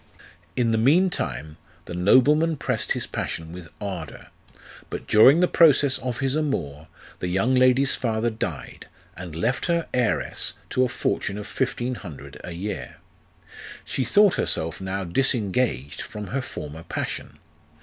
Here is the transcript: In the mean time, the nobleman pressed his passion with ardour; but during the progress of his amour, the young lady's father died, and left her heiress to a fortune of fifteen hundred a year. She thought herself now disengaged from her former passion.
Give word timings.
In 0.55 0.71
the 0.71 0.79
mean 0.79 1.11
time, 1.11 1.57
the 1.85 1.93
nobleman 1.93 2.57
pressed 2.57 2.93
his 2.93 3.05
passion 3.05 3.51
with 3.51 3.71
ardour; 3.79 4.29
but 4.89 5.05
during 5.05 5.41
the 5.41 5.47
progress 5.47 5.99
of 5.99 6.21
his 6.21 6.35
amour, 6.35 6.87
the 7.19 7.27
young 7.27 7.53
lady's 7.53 7.93
father 7.93 8.31
died, 8.31 8.87
and 9.15 9.35
left 9.35 9.67
her 9.67 9.87
heiress 9.93 10.53
to 10.71 10.83
a 10.83 10.87
fortune 10.89 11.37
of 11.37 11.45
fifteen 11.45 11.93
hundred 11.93 12.41
a 12.43 12.53
year. 12.53 12.95
She 13.85 14.03
thought 14.03 14.37
herself 14.41 14.81
now 14.81 15.03
disengaged 15.03 16.01
from 16.01 16.29
her 16.29 16.41
former 16.41 16.81
passion. 16.81 17.37